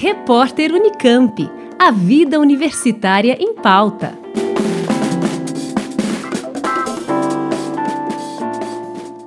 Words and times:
Repórter 0.00 0.72
Unicamp. 0.72 1.50
A 1.76 1.90
vida 1.90 2.38
universitária 2.38 3.36
em 3.40 3.52
pauta. 3.52 4.16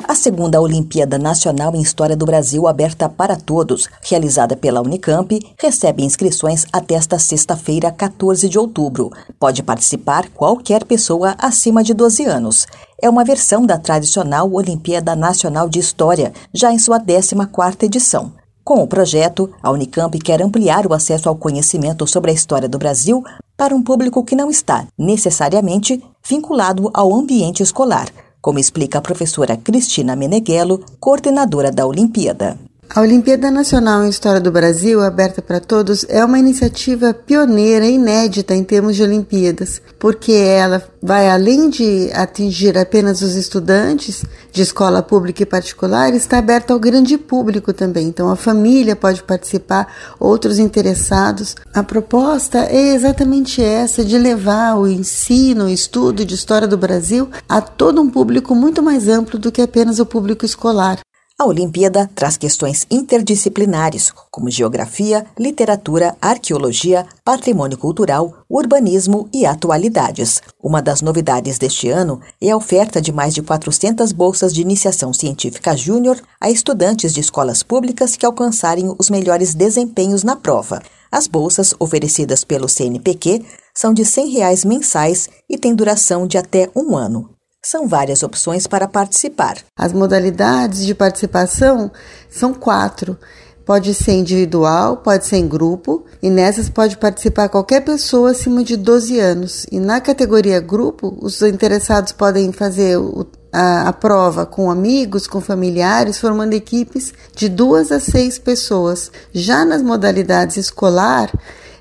A 0.07 0.15
segunda 0.15 0.62
Olimpíada 0.62 1.18
Nacional 1.18 1.76
em 1.76 1.81
História 1.81 2.15
do 2.15 2.26
Brasil, 2.26 2.70
aberta 2.70 3.10
para 3.10 3.35
todos, 3.35 3.89
realizada 4.02 4.56
pela 4.56 4.79
Unicamp, 4.79 5.38
recebe 5.60 6.06
inscrições 6.06 6.65
até 6.72 6.96
esta 6.96 7.19
sexta-feira, 7.19 7.92
14 7.92 8.47
de 8.47 8.58
outubro. 8.58 9.12
Pode 9.38 9.62
participar 9.63 10.29
qualquer 10.29 10.85
pessoa 10.85 11.35
acima 11.38 11.83
de 11.83 11.94
12 11.94 12.24
anos. 12.24 12.65
É 13.01 13.10
uma 13.10 13.26
versão 13.26 13.65
da 13.65 13.78
tradicional 13.78 14.49
Olimpíada 14.49 15.17
Nacional 15.17 15.67
de 15.67 15.79
História, 15.79 16.31
já 16.53 16.72
em 16.72 16.80
sua 16.80 16.98
14ª 16.98 17.84
edição. 17.84 18.40
Com 18.63 18.84
o 18.84 18.88
projeto, 18.88 19.49
a 19.61 19.71
Unicamp 19.71 20.17
quer 20.20 20.41
ampliar 20.41 20.85
o 20.85 20.93
acesso 20.93 21.27
ao 21.27 21.35
conhecimento 21.35 22.05
sobre 22.05 22.31
a 22.31 22.33
história 22.33 22.69
do 22.69 22.77
Brasil 22.77 23.23
para 23.57 23.75
um 23.75 23.81
público 23.81 24.23
que 24.23 24.35
não 24.35 24.49
está, 24.49 24.88
necessariamente, 24.97 26.02
vinculado 26.27 26.89
ao 26.93 27.13
ambiente 27.13 27.63
escolar, 27.63 28.07
como 28.39 28.59
explica 28.59 28.99
a 28.99 29.02
professora 29.02 29.57
Cristina 29.57 30.16
Meneghello, 30.16 30.83
coordenadora 30.99 31.71
da 31.71 31.85
Olimpíada. 31.85 32.57
A 32.94 33.00
Olimpíada 33.00 33.50
Nacional 33.50 34.04
em 34.04 34.09
História 34.09 34.41
do 34.41 34.52
Brasil, 34.52 35.00
aberta 35.00 35.41
para 35.41 35.62
todos, 35.62 36.05
é 36.09 36.26
uma 36.26 36.38
iniciativa 36.38 37.14
pioneira 37.14 37.86
e 37.86 37.95
inédita 37.95 38.54
em 38.54 38.66
termos 38.66 38.98
de 38.98 39.04
Olimpíadas, 39.04 39.81
porque 39.98 40.34
ela 40.34 40.84
vai 41.02 41.30
além 41.30 41.70
de 41.70 42.12
atingir 42.14 42.77
apenas 42.77 43.22
os 43.22 43.36
estudantes 43.36 44.26
de 44.52 44.62
escola 44.62 45.02
pública 45.02 45.41
e 45.41 45.45
particular, 45.45 46.14
está 46.14 46.38
aberta 46.38 46.73
ao 46.73 46.80
grande 46.81 47.17
público 47.17 47.72
também. 47.72 48.09
Então 48.09 48.30
a 48.30 48.36
família 48.36 48.94
pode 48.94 49.23
participar, 49.23 49.88
outros 50.20 50.59
interessados. 50.59 51.55
A 51.73 51.83
proposta 51.83 52.58
é 52.66 52.94
exatamente 52.94 53.64
essa 53.64 54.03
de 54.03 54.17
levar 54.17 54.76
o 54.76 54.86
ensino, 54.86 55.64
o 55.64 55.70
estudo 55.70 56.26
de 56.26 56.36
história 56.36 56.67
do 56.67 56.78
Brasil 56.78 57.30
a 57.48 57.61
todo 57.61 58.02
um 58.02 58.09
público 58.09 58.53
muito 58.53 58.83
mais 58.83 59.08
amplo 59.08 59.39
do 59.39 59.50
que 59.50 59.61
apenas 59.61 59.98
o 59.98 60.05
público 60.05 60.44
escolar. 60.44 61.00
A 61.42 61.45
Olimpíada 61.45 62.08
traz 62.14 62.38
questões 62.38 62.86
interdisciplinares, 62.92 64.14
como 64.30 64.47
geografia, 64.52 65.25
literatura, 65.39 66.16
arqueologia, 66.22 67.03
patrimônio 67.25 67.80
cultural, 67.80 68.45
urbanismo 68.48 69.28
e 69.33 69.44
atualidades. 69.44 70.39
Uma 70.61 70.83
das 70.83 71.02
novidades 71.02 71.58
deste 71.58 71.89
ano 71.89 72.22
é 72.39 72.52
a 72.52 72.56
oferta 72.56 73.02
de 73.02 73.11
mais 73.11 73.33
de 73.33 73.42
400 73.42 74.11
bolsas 74.11 74.53
de 74.53 74.61
iniciação 74.61 75.11
científica 75.11 75.75
júnior 75.75 76.22
a 76.39 76.52
estudantes 76.52 77.11
de 77.11 77.22
escolas 77.22 77.64
públicas 77.64 78.16
que 78.16 78.23
alcançarem 78.23 78.94
os 79.00 79.09
melhores 79.09 79.55
desempenhos 79.55 80.22
na 80.22 80.36
prova. 80.36 80.80
As 81.11 81.26
bolsas, 81.26 81.73
oferecidas 81.80 82.44
pelo 82.44 82.70
CNPq, 82.70 83.44
são 83.73 83.95
de 83.95 84.05
100 84.05 84.30
reais 84.30 84.64
mensais 84.64 85.28
e 85.50 85.58
têm 85.58 85.73
duração 85.73 86.28
de 86.28 86.38
até 86.38 86.70
um 86.76 86.95
ano. 86.95 87.31
São 87.64 87.88
várias 87.88 88.23
opções 88.23 88.66
para 88.66 88.88
participar. 88.88 89.58
As 89.78 89.94
modalidades 89.94 90.84
de 90.84 90.95
participação 90.95 91.92
são 92.28 92.56
quatro. 92.56 93.16
Pode 93.64 93.94
ser 93.94 94.14
individual, 94.14 94.98
pode 94.98 95.28
ser 95.28 95.38
em 95.38 95.48
grupo, 95.48 96.04
e 96.23 96.30
nessas 96.32 96.70
pode 96.70 96.98
participar 96.98 97.50
qualquer 97.50 97.82
pessoa 97.82 98.32
acima 98.32 98.64
de 98.64 98.76
12 98.76 99.20
anos. 99.20 99.67
E 99.72 99.80
na 99.80 100.02
categoria 100.02 100.59
grupo, 100.59 101.16
os 101.22 101.39
interessados 101.44 102.12
podem 102.12 102.52
fazer 102.52 102.98
o, 102.98 103.28
a, 103.54 103.89
a, 103.89 103.94
prova 103.94 104.44
com 104.44 104.72
amigos, 104.72 105.28
com 105.28 105.39
familiares, 105.39 106.17
formando 106.17 106.54
equipes 106.54 107.14
de 107.36 107.48
duas 107.48 107.92
a 107.92 108.00
seis 108.00 108.39
pessoas. 108.39 109.12
Já 109.32 109.64
nas 109.64 109.84
modalidades 109.84 110.58
escolar, 110.58 111.32